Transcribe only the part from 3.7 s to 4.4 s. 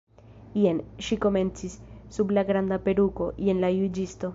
juĝisto."